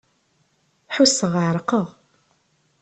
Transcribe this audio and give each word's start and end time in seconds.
Ḥusseɣ 0.95 1.33
εerqeɣ. 1.43 1.87